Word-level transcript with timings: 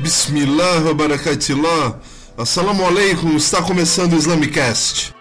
Bismillah 0.00 0.92
barakatillah. 0.92 2.00
Assalamu 2.36 2.84
alaikum, 2.84 3.36
está 3.36 3.62
começando 3.62 4.14
o 4.14 4.16
Islamicast. 4.16 5.14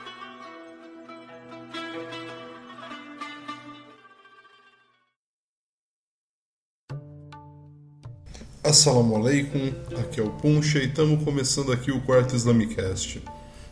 Assalamu 8.63 9.15
alaikum, 9.15 9.71
aqui 9.99 10.19
é 10.19 10.23
o 10.23 10.31
Puncha 10.31 10.79
e 10.79 10.87
estamos 10.87 11.23
começando 11.23 11.71
aqui 11.71 11.91
o 11.91 12.01
quarto 12.01 12.35
Islamicast. 12.35 13.21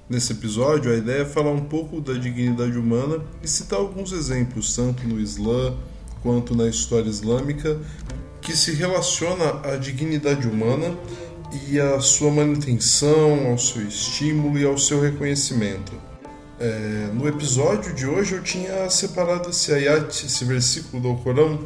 Nesse 0.08 0.34
episódio, 0.34 0.94
a 0.94 0.98
ideia 0.98 1.24
é 1.24 1.26
falar 1.26 1.52
um 1.52 1.66
pouco 1.66 2.00
da 2.00 2.14
dignidade 2.14 2.78
humana 2.78 3.24
e 3.42 3.48
citar 3.48 3.80
alguns 3.80 4.12
exemplos, 4.12 4.76
tanto 4.76 5.08
no 5.08 5.20
Islã 5.20 5.76
quanto 6.22 6.56
na 6.56 6.68
história 6.68 7.10
islâmica, 7.10 7.80
que 8.42 8.56
se 8.56 8.72
relaciona 8.74 9.62
à 9.64 9.76
dignidade 9.76 10.48
humana 10.48 10.96
e 11.68 11.80
à 11.80 12.00
sua 12.00 12.32
manutenção, 12.32 13.48
ao 13.48 13.58
seu 13.58 13.82
estímulo 13.84 14.58
e 14.58 14.66
ao 14.66 14.78
seu 14.78 15.02
reconhecimento. 15.02 15.92
É, 16.60 17.10
no 17.14 17.28
episódio 17.28 17.94
de 17.94 18.06
hoje 18.06 18.36
eu 18.36 18.44
tinha 18.44 18.90
separado 18.90 19.50
esse 19.50 19.74
ayat, 19.74 20.26
esse 20.26 20.46
versículo 20.46 21.02
do 21.02 21.10
Alcorão, 21.10 21.60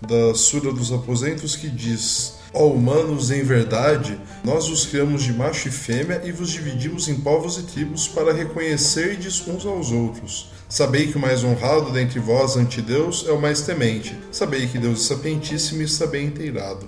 da 0.00 0.34
Sura 0.34 0.72
dos 0.72 0.90
Aposentos, 0.92 1.54
que 1.54 1.68
diz: 1.68 2.34
Ó 2.52 2.66
humanos, 2.68 3.30
em 3.30 3.42
verdade, 3.42 4.18
nós 4.42 4.68
os 4.68 4.86
criamos 4.86 5.22
de 5.22 5.32
macho 5.32 5.68
e 5.68 5.70
fêmea 5.70 6.22
e 6.24 6.32
vos 6.32 6.50
dividimos 6.50 7.08
em 7.08 7.16
povos 7.16 7.58
e 7.58 7.62
tribos 7.64 8.08
para 8.08 8.32
reconhecerdes 8.32 9.46
uns 9.46 9.66
aos 9.66 9.92
outros. 9.92 10.48
Sabei 10.70 11.08
que 11.08 11.16
o 11.16 11.20
mais 11.20 11.42
honrado 11.42 11.90
dentre 11.90 12.20
vós 12.20 12.56
ante 12.56 12.80
Deus 12.80 13.26
é 13.26 13.32
o 13.32 13.40
mais 13.40 13.62
temente. 13.62 14.16
Sabei 14.30 14.68
que 14.68 14.78
Deus 14.78 15.04
é 15.04 15.14
sapientíssimo 15.14 15.82
e 15.82 15.84
está 15.84 16.06
bem 16.06 16.26
inteirado. 16.26 16.86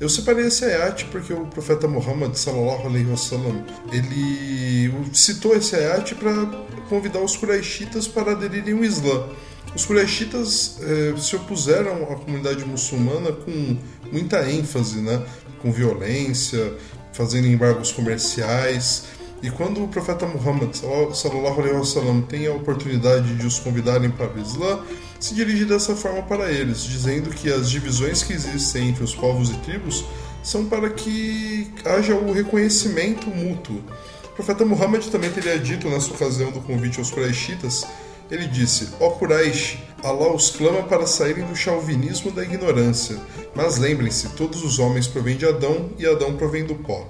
Eu 0.00 0.08
separei 0.08 0.46
esse 0.46 0.64
ayat 0.64 1.04
porque 1.04 1.32
o 1.32 1.46
profeta 1.46 1.86
Muhammad 1.86 2.34
sallallahu 2.34 2.88
alaihi 2.88 3.06
wasallam 3.06 3.64
ele 3.92 4.92
citou 5.12 5.54
esse 5.54 5.76
ayat 5.76 6.16
para 6.16 6.34
convidar 6.88 7.20
os 7.20 7.36
Quraishitas 7.36 8.08
para 8.08 8.32
aderirem 8.32 8.74
ao 8.74 8.84
Islã. 8.84 9.28
Os 9.72 9.86
Quraishitas 9.86 10.78
eh, 10.80 11.14
se 11.16 11.36
opuseram 11.36 12.02
à 12.10 12.16
comunidade 12.16 12.64
muçulmana 12.64 13.30
com 13.30 13.76
muita 14.10 14.50
ênfase, 14.50 15.00
né? 15.00 15.24
com 15.60 15.70
violência, 15.70 16.74
fazendo 17.12 17.46
embargos 17.46 17.92
comerciais. 17.92 19.04
E 19.42 19.50
quando 19.50 19.82
o 19.82 19.88
profeta 19.88 20.24
Muhammad 20.24 20.72
sallallahu 20.72 21.60
alaihi 21.60 21.76
wasallam 21.76 22.22
tem 22.22 22.46
a 22.46 22.52
oportunidade 22.52 23.34
de 23.34 23.44
os 23.44 23.58
convidarem 23.58 24.08
para 24.08 24.32
o 24.32 24.38
Islã, 24.38 24.80
se 25.18 25.34
dirige 25.34 25.64
dessa 25.64 25.96
forma 25.96 26.22
para 26.22 26.50
eles, 26.52 26.84
dizendo 26.84 27.30
que 27.30 27.52
as 27.52 27.68
divisões 27.68 28.22
que 28.22 28.32
existem 28.32 28.90
entre 28.90 29.02
os 29.02 29.14
povos 29.14 29.50
e 29.50 29.54
tribos 29.58 30.04
são 30.44 30.66
para 30.66 30.88
que 30.90 31.72
haja 31.84 32.14
o 32.14 32.32
reconhecimento 32.32 33.28
mútuo. 33.30 33.82
O 34.26 34.28
profeta 34.28 34.64
Muhammad 34.64 35.04
também 35.08 35.30
teria 35.30 35.58
dito 35.58 35.88
nessa 35.88 36.12
ocasião 36.12 36.52
do 36.52 36.60
convite 36.60 37.00
aos 37.00 37.10
Quraishitas, 37.10 37.84
ele 38.30 38.46
disse: 38.46 38.90
Ó 39.00 39.10
Quraish, 39.10 39.78
Allah 40.02 40.32
os 40.32 40.50
clama 40.50 40.84
para 40.84 41.06
saírem 41.06 41.44
do 41.44 41.54
chauvinismo 41.56 42.30
da 42.30 42.42
ignorância, 42.42 43.18
mas 43.54 43.76
lembrem-se, 43.76 44.30
todos 44.30 44.64
os 44.64 44.78
homens 44.78 45.06
provêm 45.06 45.36
de 45.36 45.46
Adão 45.46 45.90
e 45.98 46.06
Adão 46.06 46.36
provém 46.36 46.64
do 46.64 46.76
pó. 46.76 47.08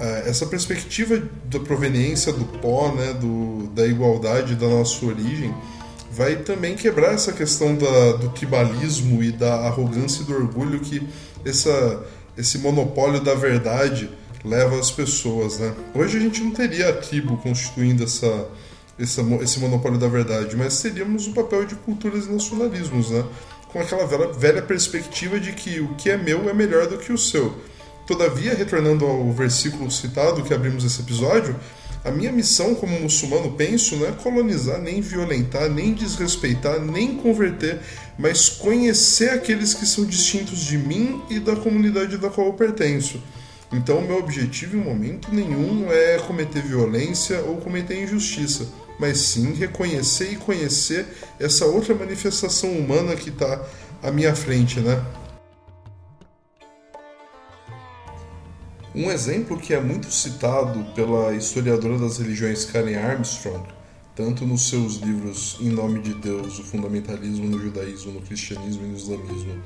É, 0.00 0.28
essa 0.28 0.46
perspectiva 0.46 1.20
da 1.46 1.58
proveniência 1.58 2.32
do 2.32 2.44
pó, 2.44 2.92
né, 2.94 3.14
do, 3.14 3.66
da 3.74 3.86
igualdade 3.86 4.54
da 4.54 4.68
nossa 4.68 5.04
origem, 5.04 5.52
vai 6.10 6.36
também 6.36 6.76
quebrar 6.76 7.14
essa 7.14 7.32
questão 7.32 7.74
da, 7.76 8.12
do 8.12 8.28
tribalismo 8.30 9.22
e 9.22 9.32
da 9.32 9.66
arrogância 9.66 10.22
e 10.22 10.24
do 10.24 10.34
orgulho 10.34 10.80
que 10.80 11.06
essa, 11.44 12.04
esse 12.36 12.58
monopólio 12.58 13.20
da 13.20 13.34
verdade 13.34 14.08
leva 14.44 14.78
as 14.78 14.90
pessoas. 14.90 15.58
Né? 15.58 15.74
Hoje 15.94 16.16
a 16.16 16.20
gente 16.20 16.42
não 16.42 16.52
teria 16.52 16.88
a 16.88 16.92
tribo 16.92 17.36
constituindo 17.38 18.04
essa, 18.04 18.48
essa, 18.98 19.22
esse 19.42 19.58
monopólio 19.60 19.98
da 19.98 20.08
verdade, 20.08 20.56
mas 20.56 20.80
teríamos 20.80 21.26
o 21.26 21.32
papel 21.32 21.64
de 21.66 21.74
culturas 21.74 22.26
e 22.26 22.32
nacionalismos, 22.32 23.10
né? 23.10 23.24
com 23.72 23.80
aquela 23.80 24.06
velha, 24.06 24.28
velha 24.28 24.62
perspectiva 24.62 25.38
de 25.38 25.52
que 25.52 25.80
o 25.80 25.94
que 25.94 26.10
é 26.10 26.16
meu 26.16 26.48
é 26.48 26.54
melhor 26.54 26.86
do 26.86 26.98
que 26.98 27.12
o 27.12 27.18
seu. 27.18 27.54
Todavia, 28.08 28.54
retornando 28.54 29.04
ao 29.04 29.30
versículo 29.30 29.90
citado 29.90 30.42
que 30.42 30.54
abrimos 30.54 30.82
esse 30.82 30.98
episódio, 31.02 31.54
a 32.02 32.10
minha 32.10 32.32
missão 32.32 32.74
como 32.74 32.98
muçulmano, 32.98 33.52
penso, 33.52 33.96
não 33.96 34.06
é 34.06 34.12
colonizar, 34.12 34.80
nem 34.80 35.02
violentar, 35.02 35.68
nem 35.68 35.92
desrespeitar, 35.92 36.80
nem 36.80 37.16
converter, 37.16 37.78
mas 38.18 38.48
conhecer 38.48 39.28
aqueles 39.28 39.74
que 39.74 39.84
são 39.84 40.06
distintos 40.06 40.60
de 40.60 40.78
mim 40.78 41.20
e 41.28 41.38
da 41.38 41.54
comunidade 41.54 42.16
da 42.16 42.30
qual 42.30 42.46
eu 42.46 42.54
pertenço. 42.54 43.22
Então, 43.70 44.00
meu 44.00 44.16
objetivo 44.16 44.78
em 44.78 44.80
momento 44.80 45.28
nenhum 45.30 45.92
é 45.92 46.16
cometer 46.26 46.62
violência 46.62 47.42
ou 47.42 47.58
cometer 47.58 48.02
injustiça, 48.02 48.68
mas 48.98 49.18
sim 49.18 49.52
reconhecer 49.52 50.32
e 50.32 50.36
conhecer 50.36 51.04
essa 51.38 51.66
outra 51.66 51.94
manifestação 51.94 52.70
humana 52.70 53.14
que 53.14 53.28
está 53.28 53.62
à 54.02 54.10
minha 54.10 54.34
frente, 54.34 54.80
né? 54.80 54.98
Um 58.98 59.12
exemplo 59.12 59.56
que 59.56 59.72
é 59.72 59.80
muito 59.80 60.10
citado 60.10 60.84
pela 60.92 61.32
historiadora 61.32 61.96
das 61.98 62.18
religiões 62.18 62.64
Karen 62.64 62.96
Armstrong, 62.96 63.64
tanto 64.16 64.44
nos 64.44 64.68
seus 64.68 64.96
livros 64.96 65.56
Em 65.60 65.68
Nome 65.68 66.00
de 66.00 66.14
Deus, 66.14 66.58
o 66.58 66.64
fundamentalismo 66.64 67.46
no 67.46 67.60
judaísmo, 67.60 68.10
no 68.10 68.20
cristianismo 68.20 68.84
e 68.84 68.88
no 68.88 68.96
islamismo, 68.96 69.62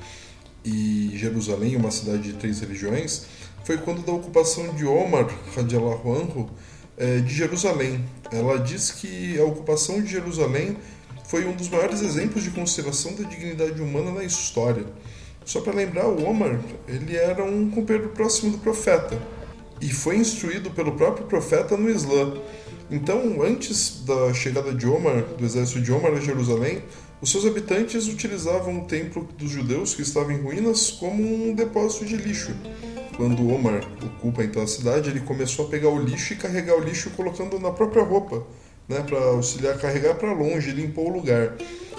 e 0.63 1.17
Jerusalém, 1.17 1.75
uma 1.75 1.89
cidade 1.89 2.31
de 2.31 2.33
três 2.33 2.59
religiões, 2.59 3.25
foi 3.63 3.79
quando 3.79 4.05
da 4.05 4.11
ocupação 4.11 4.71
de 4.75 4.85
Omar 4.85 5.27
radiallahu 5.55 6.13
anhu, 6.13 6.51
é, 6.95 7.17
de 7.17 7.33
Jerusalém. 7.33 8.05
Ela 8.31 8.59
diz 8.59 8.91
que 8.91 9.39
a 9.39 9.45
ocupação 9.45 9.99
de 9.99 10.11
Jerusalém 10.11 10.77
foi 11.25 11.47
um 11.47 11.53
dos 11.53 11.69
maiores 11.69 12.03
exemplos 12.03 12.43
de 12.43 12.51
consideração 12.51 13.15
da 13.15 13.27
dignidade 13.27 13.81
humana 13.81 14.11
na 14.11 14.23
história. 14.23 14.85
Só 15.45 15.61
para 15.61 15.73
lembrar, 15.73 16.07
o 16.07 16.23
Omar, 16.25 16.59
ele 16.87 17.15
era 17.15 17.43
um 17.43 17.69
companheiro 17.69 18.09
próximo 18.09 18.51
do 18.51 18.57
profeta 18.59 19.19
e 19.81 19.89
foi 19.89 20.17
instruído 20.17 20.71
pelo 20.71 20.93
próprio 20.93 21.25
profeta 21.25 21.75
no 21.75 21.89
Islã. 21.89 22.33
Então, 22.89 23.41
antes 23.41 24.03
da 24.05 24.33
chegada 24.33 24.73
de 24.73 24.87
Omar, 24.87 25.23
do 25.37 25.45
exército 25.45 25.81
de 25.81 25.91
Omar 25.91 26.13
a 26.13 26.19
Jerusalém, 26.19 26.81
os 27.21 27.31
seus 27.31 27.45
habitantes 27.45 28.07
utilizavam 28.07 28.79
o 28.79 28.85
templo 28.85 29.27
dos 29.37 29.49
judeus, 29.49 29.93
que 29.95 30.01
estava 30.01 30.33
em 30.33 30.41
ruínas, 30.41 30.91
como 30.91 31.23
um 31.23 31.53
depósito 31.53 32.05
de 32.05 32.17
lixo. 32.17 32.53
Quando 33.15 33.49
Omar 33.49 33.81
ocupa 34.03 34.43
então 34.43 34.61
a 34.61 34.67
cidade, 34.67 35.09
ele 35.09 35.21
começou 35.21 35.65
a 35.65 35.69
pegar 35.69 35.89
o 35.89 35.99
lixo 35.99 36.33
e 36.33 36.35
carregar 36.35 36.75
o 36.75 36.83
lixo 36.83 37.09
colocando 37.11 37.59
na 37.59 37.71
própria 37.71 38.03
roupa, 38.03 38.45
né, 38.87 39.01
para 39.07 39.17
auxiliar 39.17 39.75
a 39.75 39.77
carregar 39.77 40.15
para 40.15 40.33
longe, 40.33 40.71
limpou 40.71 41.09
o 41.09 41.13
lugar. 41.13 41.55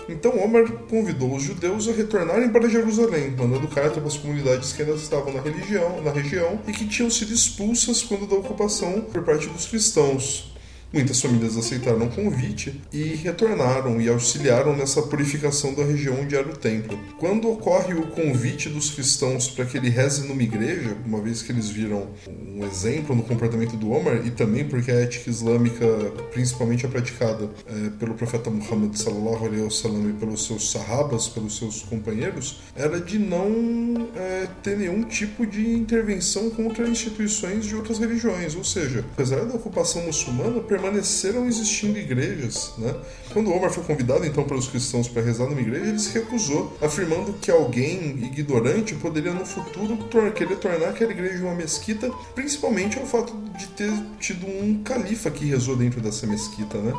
Então 0.08 0.38
Omar 0.42 0.70
convidou 0.88 1.34
os 1.34 1.42
judeus 1.42 1.88
a 1.88 1.92
retornarem 1.92 2.50
para 2.50 2.68
Jerusalém, 2.68 3.30
mandando 3.30 3.68
carta 3.68 4.00
para 4.00 4.08
as 4.08 4.16
comunidades 4.16 4.72
que 4.72 4.82
ainda 4.82 4.94
estavam 4.94 5.32
na, 5.32 5.40
religião, 5.40 6.02
na 6.02 6.10
região 6.10 6.60
e 6.66 6.72
que 6.72 6.86
tinham 6.86 7.10
sido 7.10 7.32
expulsas 7.32 8.02
quando 8.02 8.26
da 8.26 8.36
ocupação 8.36 9.00
por 9.00 9.22
parte 9.22 9.48
dos 9.48 9.66
cristãos. 9.66 10.53
Muitas 10.94 11.20
famílias 11.20 11.56
aceitaram 11.56 12.06
o 12.06 12.08
convite 12.08 12.80
e 12.92 13.16
retornaram 13.16 14.00
e 14.00 14.08
auxiliaram 14.08 14.76
nessa 14.76 15.02
purificação 15.02 15.74
da 15.74 15.82
região 15.84 16.20
onde 16.20 16.36
era 16.36 16.48
o 16.48 16.56
templo. 16.56 16.96
Quando 17.18 17.50
ocorre 17.50 17.94
o 17.94 18.06
convite 18.06 18.68
dos 18.68 18.90
cristãos 18.90 19.48
para 19.48 19.64
que 19.64 19.76
ele 19.76 19.88
reze 19.88 20.24
numa 20.28 20.40
igreja, 20.40 20.96
uma 21.04 21.20
vez 21.20 21.42
que 21.42 21.50
eles 21.50 21.68
viram 21.68 22.06
um 22.28 22.64
exemplo 22.64 23.16
no 23.16 23.24
comportamento 23.24 23.76
do 23.76 23.90
Omar 23.90 24.24
e 24.24 24.30
também 24.30 24.64
porque 24.68 24.92
a 24.92 25.00
ética 25.00 25.28
islâmica, 25.28 25.84
principalmente 26.32 26.86
a 26.86 26.88
praticada 26.88 27.50
é, 27.66 27.90
pelo 27.98 28.14
profeta 28.14 28.48
Muhammad 28.48 28.94
sallallahu 28.94 29.46
alaihi 29.46 29.62
wasallam 29.62 30.10
e 30.10 30.12
pelos 30.12 30.46
seus 30.46 30.70
sahabas, 30.70 31.26
pelos 31.26 31.58
seus 31.58 31.82
companheiros, 31.82 32.62
era 32.76 33.00
de 33.00 33.18
não 33.18 34.08
é, 34.14 34.46
ter 34.62 34.78
nenhum 34.78 35.02
tipo 35.02 35.44
de 35.44 35.74
intervenção 35.74 36.50
contra 36.50 36.86
instituições 36.86 37.66
de 37.66 37.74
outras 37.74 37.98
religiões. 37.98 38.54
Ou 38.54 38.62
seja, 38.62 39.04
apesar 39.14 39.44
da 39.44 39.56
ocupação 39.56 40.02
muçulmana, 40.02 40.60
permaneceram 40.84 41.46
existindo 41.46 41.98
igrejas. 41.98 42.74
Né? 42.76 42.94
Quando 43.32 43.50
Omar 43.50 43.70
foi 43.70 43.82
convidado 43.84 44.26
então 44.26 44.44
pelos 44.44 44.68
cristãos 44.68 45.08
para 45.08 45.22
rezar 45.22 45.46
numa 45.46 45.60
igreja, 45.60 45.86
ele 45.86 45.98
se 45.98 46.12
recusou, 46.12 46.76
afirmando 46.80 47.32
que 47.34 47.50
alguém 47.50 48.10
ignorante 48.22 48.94
poderia 48.94 49.32
no 49.32 49.46
futuro 49.46 49.96
querer 50.32 50.56
tornar 50.56 50.90
aquela 50.90 51.10
igreja 51.10 51.42
uma 51.42 51.54
mesquita, 51.54 52.10
principalmente 52.34 52.98
ao 52.98 53.06
fato 53.06 53.34
de 53.56 53.66
ter 53.68 53.90
tido 54.20 54.46
um 54.46 54.82
califa 54.82 55.30
que 55.30 55.46
rezou 55.46 55.76
dentro 55.76 56.00
dessa 56.00 56.26
mesquita. 56.26 56.78
Né? 56.78 56.92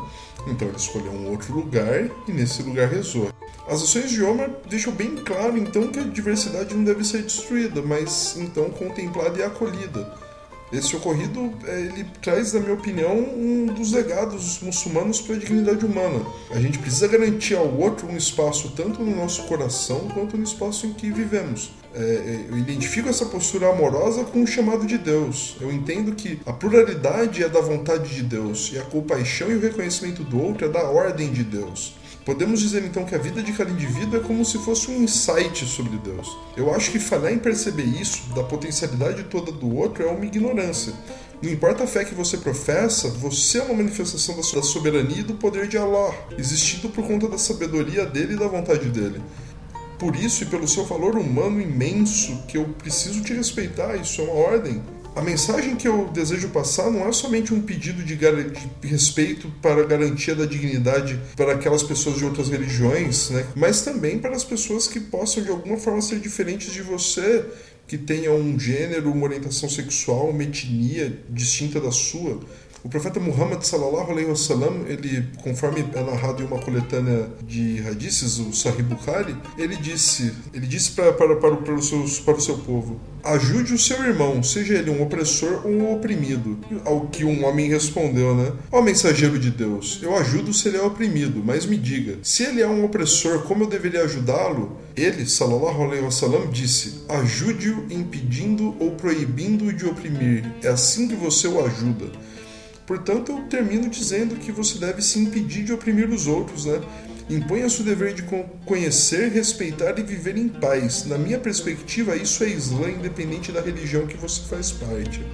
Então 0.48 0.68
ele 0.68 0.76
escolheu 0.76 1.12
um 1.12 1.30
outro 1.30 1.54
lugar 1.54 2.10
e 2.26 2.32
nesse 2.32 2.62
lugar 2.62 2.88
rezou. 2.88 3.30
As 3.68 3.82
ações 3.82 4.10
de 4.10 4.22
Omar 4.22 4.50
deixam 4.68 4.92
bem 4.92 5.16
claro 5.16 5.56
então 5.58 5.88
que 5.88 5.98
a 5.98 6.04
diversidade 6.04 6.74
não 6.74 6.84
deve 6.84 7.04
ser 7.04 7.22
destruída, 7.22 7.82
mas 7.82 8.36
então 8.36 8.70
contemplada 8.70 9.38
e 9.38 9.42
acolhida. 9.42 10.25
Esse 10.72 10.96
ocorrido 10.96 11.52
é, 11.64 11.80
ele 11.80 12.06
traz, 12.20 12.52
na 12.52 12.60
minha 12.60 12.74
opinião, 12.74 13.16
um 13.16 13.66
dos 13.66 13.92
legados 13.92 14.60
muçulmanos 14.60 15.20
para 15.20 15.36
a 15.36 15.38
dignidade 15.38 15.84
humana. 15.84 16.24
A 16.50 16.60
gente 16.60 16.78
precisa 16.78 17.06
garantir 17.06 17.54
ao 17.54 17.72
outro 17.72 18.08
um 18.08 18.16
espaço 18.16 18.72
tanto 18.76 19.02
no 19.02 19.14
nosso 19.14 19.44
coração 19.44 20.08
quanto 20.12 20.36
no 20.36 20.42
espaço 20.42 20.86
em 20.86 20.92
que 20.92 21.10
vivemos. 21.10 21.70
é, 21.94 22.46
eu 22.50 22.58
identifico 22.58 23.08
essa 23.08 23.24
postura 23.26 23.70
amorosa 23.70 24.24
com 24.24 24.42
o 24.42 24.46
chamado 24.46 24.86
de 24.86 24.98
Deus. 24.98 25.56
Eu 25.60 25.72
entendo 25.72 26.14
que 26.14 26.40
a 26.44 26.52
pluralidade 26.52 27.42
é 27.42 27.48
da 27.48 27.60
vontade 27.60 28.14
de 28.14 28.22
Deus 28.22 28.70
e 28.74 28.78
a 28.78 28.82
compaixão 28.82 29.50
e 29.50 29.54
o 29.54 29.60
reconhecimento 29.60 30.22
do 30.22 30.42
outro 30.42 30.66
é 30.66 30.68
da 30.68 30.82
ordem 30.90 31.32
de 31.32 31.42
Deus. 31.42 31.94
Podemos 32.26 32.58
dizer 32.58 32.84
então 32.84 33.04
que 33.04 33.14
a 33.14 33.18
vida 33.18 33.40
de 33.40 33.52
cada 33.52 33.70
indivíduo 33.70 34.18
é 34.18 34.20
como 34.20 34.44
se 34.44 34.58
fosse 34.58 34.90
um 34.90 35.00
insight 35.00 35.64
sobre 35.64 35.96
Deus. 35.96 36.36
Eu 36.56 36.74
acho 36.74 36.90
que 36.90 36.98
falhar 36.98 37.32
em 37.32 37.38
perceber 37.38 37.84
isso, 37.84 38.34
da 38.34 38.42
potencialidade 38.42 39.22
toda 39.30 39.52
do 39.52 39.72
outro, 39.72 40.02
é 40.02 40.10
uma 40.10 40.26
ignorância. 40.26 40.92
Não 41.40 41.48
importa 41.48 41.84
a 41.84 41.86
fé 41.86 42.04
que 42.04 42.16
você 42.16 42.36
professa, 42.36 43.08
você 43.10 43.58
é 43.58 43.62
uma 43.62 43.74
manifestação 43.74 44.34
da 44.34 44.42
soberania 44.42 45.20
e 45.20 45.22
do 45.22 45.34
poder 45.34 45.68
de 45.68 45.78
Allah, 45.78 46.12
existindo 46.36 46.88
por 46.88 47.06
conta 47.06 47.28
da 47.28 47.38
sabedoria 47.38 48.04
dele 48.04 48.34
e 48.34 48.36
da 48.36 48.48
vontade 48.48 48.88
dele. 48.88 49.22
Por 49.96 50.16
isso 50.16 50.42
e 50.42 50.46
pelo 50.46 50.66
seu 50.66 50.84
valor 50.84 51.14
humano 51.14 51.60
imenso, 51.60 52.42
que 52.48 52.58
eu 52.58 52.64
preciso 52.76 53.22
te 53.22 53.34
respeitar, 53.34 53.94
isso 53.94 54.20
é 54.20 54.24
uma 54.24 54.32
ordem. 54.32 54.82
A 55.16 55.22
mensagem 55.22 55.76
que 55.76 55.88
eu 55.88 56.08
desejo 56.08 56.50
passar 56.50 56.90
não 56.90 57.08
é 57.08 57.10
somente 57.10 57.54
um 57.54 57.62
pedido 57.62 58.04
de, 58.04 58.14
de, 58.14 58.86
respeito 58.86 59.50
para 59.62 59.80
a 59.80 59.86
garantia 59.86 60.34
da 60.34 60.44
dignidade 60.44 61.18
para 61.34 61.54
aquelas 61.54 61.82
pessoas 61.82 62.18
de 62.18 62.24
outras 62.26 62.50
religiões, 62.50 63.30
né? 63.30 63.46
mas 63.56 63.80
também 63.80 64.18
para 64.18 64.36
as 64.36 64.44
pessoas 64.44 64.86
que 64.86 65.00
possam 65.00 65.42
de 65.42 65.48
alguma 65.48 65.78
forma 65.78 66.02
ser 66.02 66.20
diferentes 66.20 66.70
de 66.70 66.82
você, 66.82 67.46
que 67.88 67.96
tenham 67.96 68.36
um 68.36 68.60
gênero, 68.60 69.10
uma 69.10 69.24
orientação 69.24 69.70
sexual, 69.70 70.28
uma 70.28 70.42
etnia 70.42 71.18
distinta 71.30 71.80
da 71.80 71.90
sua. 71.90 72.38
O 72.86 72.88
profeta 72.88 73.18
Muhammad 73.18 73.64
sallallahu 73.64 74.12
alaihi 74.12 74.28
wasallam, 74.28 74.86
ele, 74.86 75.24
conforme 75.42 75.84
é 75.92 76.02
narrado 76.04 76.40
em 76.40 76.46
uma 76.46 76.60
coletânea 76.60 77.28
de 77.44 77.82
hadiths, 77.84 78.38
o 78.38 78.52
Sahih 78.52 78.84
Bukhari, 78.84 79.34
ele 79.58 79.74
disse, 79.74 80.32
ele 80.54 80.68
disse 80.68 80.92
para, 80.92 81.12
para, 81.12 81.34
para, 81.34 81.56
para, 81.56 81.74
os 81.74 82.20
para 82.20 82.36
o 82.36 82.40
seu 82.40 82.58
povo: 82.58 83.00
ajude 83.24 83.74
o 83.74 83.78
seu 83.78 84.04
irmão, 84.04 84.40
seja 84.40 84.74
ele 84.74 84.88
um 84.88 85.02
opressor 85.02 85.62
ou 85.64 85.72
um 85.72 85.94
oprimido. 85.94 86.60
Ao 86.84 87.08
que 87.08 87.24
um 87.24 87.44
homem 87.44 87.68
respondeu, 87.68 88.36
né? 88.36 88.52
Ó 88.70 88.80
mensageiro 88.80 89.36
de 89.36 89.50
Deus, 89.50 89.98
eu 90.00 90.16
ajudo 90.16 90.54
se 90.54 90.68
ele 90.68 90.76
é 90.76 90.82
oprimido, 90.82 91.42
mas 91.44 91.66
me 91.66 91.76
diga, 91.76 92.20
se 92.22 92.44
ele 92.44 92.62
é 92.62 92.68
um 92.68 92.84
opressor, 92.84 93.42
como 93.42 93.64
eu 93.64 93.68
deveria 93.68 94.02
ajudá-lo? 94.02 94.78
Ele, 94.96 95.26
sallallahu 95.26 95.82
alaihi 95.82 96.04
wasallam, 96.04 96.48
disse: 96.52 97.02
ajude-o 97.08 97.84
impedindo 97.90 98.76
ou 98.78 98.92
proibindo 98.92 99.72
de 99.72 99.84
oprimir. 99.84 100.44
É 100.62 100.68
assim 100.68 101.08
que 101.08 101.16
você 101.16 101.48
o 101.48 101.64
ajuda. 101.66 102.12
Portanto, 102.86 103.32
eu 103.32 103.42
termino 103.48 103.88
dizendo 103.88 104.36
que 104.36 104.52
você 104.52 104.78
deve 104.78 105.02
se 105.02 105.18
impedir 105.18 105.64
de 105.64 105.72
oprimir 105.72 106.08
os 106.08 106.26
outros, 106.26 106.66
né? 106.66 106.80
Imponha-se 107.28 107.80
o 107.80 107.84
dever 107.84 108.14
de 108.14 108.22
conhecer, 108.64 109.32
respeitar 109.32 109.98
e 109.98 110.02
viver 110.02 110.36
em 110.36 110.48
paz. 110.48 111.04
Na 111.06 111.18
minha 111.18 111.40
perspectiva, 111.40 112.16
isso 112.16 112.44
é 112.44 112.48
Islã, 112.48 112.88
independente 112.88 113.50
da 113.50 113.60
religião 113.60 114.06
que 114.06 114.16
você 114.16 114.42
faz 114.42 114.70
parte. 114.70 115.26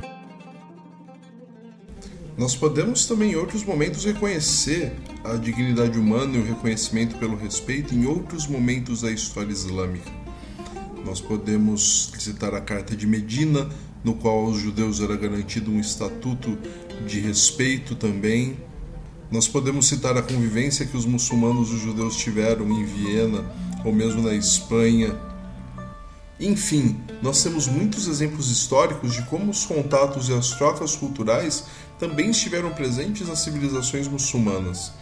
Nós 2.39 2.57
podemos 2.57 3.05
também 3.05 3.33
em 3.33 3.37
outros 3.37 3.63
momentos 3.63 4.07
reconhecer 4.07 4.95
a 5.23 5.35
dignidade 5.35 5.99
humana 5.99 6.39
e 6.39 6.41
o 6.41 6.45
reconhecimento 6.45 7.17
pelo 7.19 7.37
respeito 7.37 7.95
em 7.95 8.07
outros 8.07 8.47
momentos 8.47 9.03
da 9.03 9.11
história 9.11 9.53
islâmica. 9.53 10.11
Nós 11.05 11.21
podemos 11.21 12.11
citar 12.19 12.55
a 12.55 12.61
Carta 12.61 12.97
de 12.97 13.07
Medina, 13.07 13.69
no 14.03 14.15
qual 14.15 14.47
aos 14.47 14.59
judeus 14.59 15.01
era 15.01 15.15
garantido 15.15 15.71
um 15.71 15.79
estatuto 15.79 16.57
de 17.07 17.21
respeito 17.21 17.95
também. 17.95 18.57
Nós 19.31 19.49
podemos 19.49 19.89
citar 19.89 20.17
a 20.17 20.23
convivência 20.23 20.87
que 20.87 20.97
os 20.97 21.07
muçulmanos 21.07 21.71
e 21.71 21.75
os 21.75 21.81
judeus 21.81 22.17
tiveram 22.17 22.71
em 22.71 22.85
Viena 22.85 23.45
ou 23.85 23.93
mesmo 23.93 24.23
na 24.23 24.35
Espanha. 24.35 25.17
Enfim, 26.39 27.01
nós 27.23 27.43
temos 27.43 27.67
muitos 27.67 28.09
exemplos 28.09 28.51
históricos 28.51 29.15
de 29.15 29.23
como 29.23 29.51
os 29.51 29.65
contatos 29.65 30.29
e 30.29 30.35
as 30.35 30.51
trocas 30.51 30.97
culturais 30.97 31.65
também 31.99 32.31
estiveram 32.31 32.71
presentes 32.71 33.29
nas 33.29 33.39
civilizações 33.39 34.09
muçulmanas. 34.09 34.93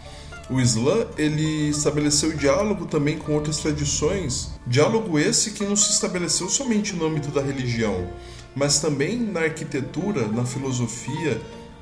O 0.50 0.60
Islã 0.60 1.06
ele 1.16 1.70
estabeleceu 1.70 2.36
diálogo 2.36 2.84
também 2.84 3.16
com 3.16 3.32
outras 3.32 3.58
tradições, 3.58 4.50
diálogo 4.66 5.18
esse 5.18 5.52
que 5.52 5.64
não 5.64 5.76
se 5.76 5.92
estabeleceu 5.92 6.48
somente 6.48 6.92
no 6.92 7.06
âmbito 7.06 7.30
da 7.30 7.40
religião, 7.40 8.08
mas 8.54 8.80
também 8.80 9.16
na 9.16 9.42
arquitetura, 9.42 10.26
na 10.26 10.44
filosofia, 10.44 11.40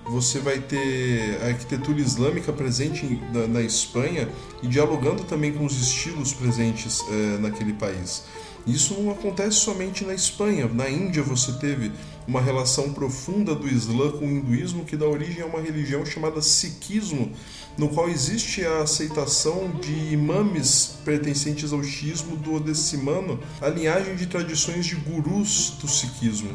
você 0.08 0.38
vai 0.38 0.58
ter 0.58 1.38
a 1.42 1.48
arquitetura 1.48 2.00
islâmica 2.00 2.52
presente 2.52 3.20
na, 3.32 3.46
na 3.46 3.62
Espanha 3.62 4.28
e 4.62 4.66
dialogando 4.66 5.24
também 5.24 5.52
com 5.52 5.64
os 5.64 5.80
estilos 5.80 6.32
presentes 6.32 7.04
é, 7.08 7.38
naquele 7.38 7.74
país. 7.74 8.24
Isso 8.66 8.94
não 8.94 9.10
acontece 9.10 9.56
somente 9.56 10.04
na 10.04 10.12
Espanha. 10.14 10.68
Na 10.68 10.90
Índia 10.90 11.22
você 11.22 11.52
teve 11.52 11.90
uma 12.26 12.40
relação 12.40 12.92
profunda 12.92 13.54
do 13.54 13.66
Islã 13.66 14.10
com 14.10 14.26
o 14.26 14.30
hinduísmo 14.30 14.84
que 14.84 14.96
dá 14.96 15.06
origem 15.06 15.42
a 15.42 15.46
uma 15.46 15.60
religião 15.60 16.04
chamada 16.04 16.42
Sikhismo, 16.42 17.32
no 17.78 17.88
qual 17.88 18.10
existe 18.10 18.64
a 18.66 18.82
aceitação 18.82 19.70
de 19.80 20.12
imames 20.12 20.98
pertencentes 21.04 21.72
ao 21.72 21.82
Shismo 21.82 22.36
do 22.36 22.54
Odecimano, 22.54 23.40
a 23.60 23.68
linhagem 23.68 24.16
de 24.16 24.26
tradições 24.26 24.84
de 24.84 24.96
gurus 24.96 25.70
do 25.80 25.88
Sikhismo 25.88 26.54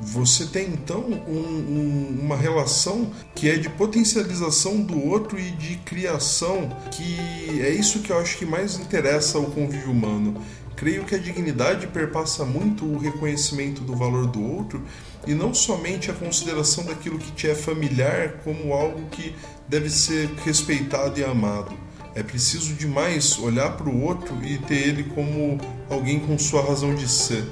você 0.00 0.46
tem 0.46 0.68
então 0.68 1.00
um, 1.00 1.38
um, 1.38 2.18
uma 2.22 2.36
relação 2.36 3.10
que 3.34 3.48
é 3.48 3.56
de 3.56 3.68
potencialização 3.68 4.80
do 4.80 5.04
outro 5.04 5.38
e 5.38 5.50
de 5.52 5.76
criação, 5.78 6.68
que 6.90 7.60
é 7.60 7.70
isso 7.70 8.00
que 8.00 8.10
eu 8.10 8.18
acho 8.18 8.38
que 8.38 8.46
mais 8.46 8.78
interessa 8.78 9.38
ao 9.38 9.46
convívio 9.46 9.90
humano. 9.90 10.40
Creio 10.76 11.04
que 11.04 11.16
a 11.16 11.18
dignidade 11.18 11.88
perpassa 11.88 12.44
muito 12.44 12.84
o 12.84 12.98
reconhecimento 12.98 13.80
do 13.80 13.96
valor 13.96 14.28
do 14.28 14.40
outro 14.40 14.80
e 15.26 15.34
não 15.34 15.52
somente 15.52 16.08
a 16.08 16.14
consideração 16.14 16.84
daquilo 16.84 17.18
que 17.18 17.32
te 17.32 17.48
é 17.48 17.54
familiar 17.54 18.34
como 18.44 18.72
algo 18.72 19.08
que 19.10 19.34
deve 19.68 19.90
ser 19.90 20.30
respeitado 20.44 21.18
e 21.18 21.24
amado. 21.24 21.76
É 22.14 22.22
preciso 22.22 22.74
demais 22.74 23.36
olhar 23.38 23.76
para 23.76 23.88
o 23.88 24.02
outro 24.02 24.34
e 24.44 24.58
ter 24.58 24.88
ele 24.88 25.04
como 25.04 25.58
alguém 25.90 26.20
com 26.20 26.38
sua 26.38 26.62
razão 26.62 26.94
de 26.94 27.08
ser. 27.08 27.44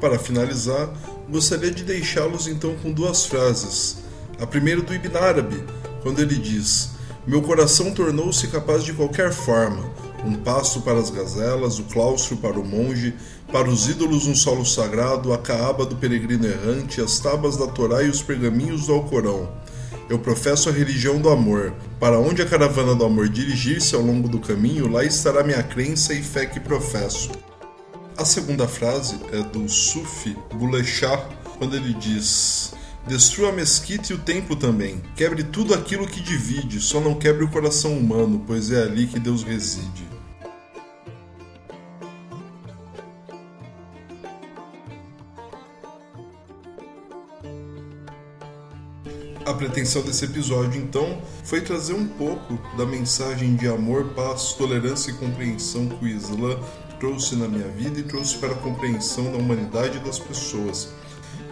Para 0.00 0.18
finalizar, 0.18 0.88
gostaria 1.28 1.72
de 1.72 1.82
deixá-los 1.82 2.46
então 2.46 2.74
com 2.76 2.92
duas 2.92 3.26
frases. 3.26 3.98
A 4.40 4.46
primeira 4.46 4.80
do 4.80 4.94
Ibn 4.94 5.16
Arabi, 5.16 5.64
quando 6.02 6.20
ele 6.20 6.36
diz: 6.36 6.90
Meu 7.26 7.42
coração 7.42 7.92
tornou-se 7.92 8.46
capaz 8.46 8.84
de 8.84 8.92
qualquer 8.92 9.32
forma, 9.32 9.90
um 10.24 10.34
pasto 10.34 10.80
para 10.82 10.98
as 10.98 11.10
gazelas, 11.10 11.80
o 11.80 11.84
claustro 11.84 12.36
para 12.36 12.58
o 12.58 12.64
monge, 12.64 13.12
para 13.50 13.68
os 13.68 13.88
ídolos 13.88 14.26
um 14.28 14.36
solo 14.36 14.64
sagrado, 14.64 15.32
a 15.32 15.38
caaba 15.38 15.84
do 15.84 15.96
peregrino 15.96 16.46
errante, 16.46 17.00
as 17.00 17.18
tábuas 17.18 17.56
da 17.56 17.66
Torá 17.66 18.02
e 18.02 18.08
os 18.08 18.22
pergaminhos 18.22 18.86
do 18.86 18.92
Alcorão. 18.92 19.48
Eu 20.08 20.18
professo 20.18 20.68
a 20.68 20.72
religião 20.72 21.20
do 21.20 21.28
amor. 21.28 21.74
Para 21.98 22.18
onde 22.18 22.40
a 22.40 22.46
caravana 22.46 22.94
do 22.94 23.04
amor 23.04 23.28
dirigir-se 23.28 23.94
ao 23.94 24.00
longo 24.00 24.28
do 24.28 24.38
caminho, 24.38 24.90
lá 24.90 25.04
estará 25.04 25.42
minha 25.42 25.62
crença 25.62 26.14
e 26.14 26.22
fé 26.22 26.46
que 26.46 26.60
professo. 26.60 27.30
A 28.18 28.24
segunda 28.24 28.66
frase 28.66 29.20
é 29.30 29.40
do 29.44 29.68
Sufi 29.68 30.36
Buleshah, 30.52 31.24
quando 31.56 31.76
ele 31.76 31.94
diz: 31.94 32.74
Destrua 33.06 33.50
a 33.50 33.52
mesquita 33.52 34.12
e 34.12 34.16
o 34.16 34.18
templo 34.18 34.56
também. 34.56 35.00
Quebre 35.14 35.44
tudo 35.44 35.72
aquilo 35.72 36.04
que 36.04 36.20
divide, 36.20 36.80
só 36.80 37.00
não 37.00 37.14
quebre 37.14 37.44
o 37.44 37.48
coração 37.48 37.96
humano, 37.96 38.42
pois 38.44 38.72
é 38.72 38.82
ali 38.82 39.06
que 39.06 39.20
Deus 39.20 39.44
reside. 39.44 40.08
A 49.46 49.54
pretensão 49.54 50.02
desse 50.02 50.24
episódio, 50.24 50.80
então, 50.80 51.22
foi 51.44 51.60
trazer 51.60 51.94
um 51.94 52.08
pouco 52.08 52.58
da 52.76 52.84
mensagem 52.84 53.54
de 53.54 53.68
amor, 53.68 54.06
paz, 54.06 54.54
tolerância 54.54 55.12
e 55.12 55.14
compreensão 55.14 55.88
que 55.88 56.04
o 56.04 56.08
Islã 56.08 56.58
trouxe 56.98 57.36
na 57.36 57.48
minha 57.48 57.68
vida 57.68 58.00
e 58.00 58.02
trouxe 58.02 58.36
para 58.38 58.52
a 58.52 58.56
compreensão 58.56 59.30
da 59.30 59.38
humanidade 59.38 59.98
e 59.98 60.00
das 60.00 60.18
pessoas. 60.18 60.88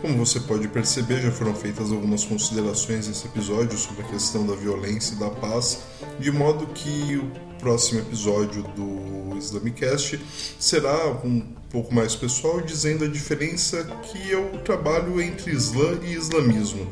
Como 0.00 0.18
você 0.18 0.38
pode 0.40 0.68
perceber, 0.68 1.22
já 1.22 1.30
foram 1.30 1.54
feitas 1.54 1.90
algumas 1.90 2.24
considerações 2.24 3.08
nesse 3.08 3.26
episódio 3.26 3.78
sobre 3.78 4.02
a 4.02 4.08
questão 4.08 4.46
da 4.46 4.54
violência 4.54 5.14
e 5.14 5.18
da 5.18 5.30
paz, 5.30 5.80
de 6.20 6.30
modo 6.30 6.66
que 6.66 7.16
o 7.16 7.30
próximo 7.58 8.00
episódio 8.00 8.62
do 8.76 9.36
Islamicast 9.38 10.20
será 10.58 11.12
um 11.24 11.40
pouco 11.70 11.94
mais 11.94 12.14
pessoal, 12.14 12.60
dizendo 12.60 13.04
a 13.04 13.08
diferença 13.08 13.84
que 14.02 14.30
eu 14.30 14.58
trabalho 14.64 15.20
entre 15.20 15.52
Islã 15.52 15.98
e 16.02 16.12
islamismo. 16.12 16.86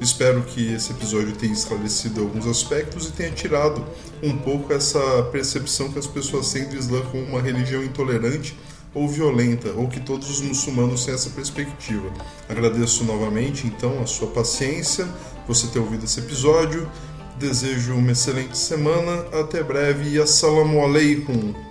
Espero 0.00 0.42
que 0.42 0.72
esse 0.72 0.92
episódio 0.92 1.34
tenha 1.34 1.52
esclarecido 1.52 2.20
alguns 2.20 2.46
aspectos 2.46 3.08
e 3.08 3.12
tenha 3.12 3.32
tirado 3.32 3.84
um 4.22 4.36
pouco 4.36 4.72
essa 4.72 5.00
percepção 5.32 5.90
que 5.90 5.98
as 5.98 6.06
pessoas 6.06 6.52
têm 6.52 6.68
do 6.68 6.76
Islã 6.76 7.02
como 7.10 7.24
uma 7.24 7.42
religião 7.42 7.82
intolerante 7.82 8.56
ou 8.94 9.08
violenta, 9.08 9.70
ou 9.76 9.88
que 9.88 10.00
todos 10.00 10.30
os 10.30 10.40
muçulmanos 10.40 11.04
têm 11.04 11.14
essa 11.14 11.30
perspectiva. 11.30 12.10
Agradeço 12.48 13.04
novamente, 13.04 13.66
então, 13.66 14.00
a 14.00 14.06
sua 14.06 14.28
paciência, 14.28 15.06
você 15.46 15.66
ter 15.66 15.78
ouvido 15.78 16.04
esse 16.04 16.20
episódio. 16.20 16.88
Desejo 17.38 17.94
uma 17.94 18.12
excelente 18.12 18.58
semana, 18.58 19.26
até 19.32 19.62
breve 19.62 20.10
e 20.10 20.20
assalamu 20.20 20.80
alaikum. 20.80 21.67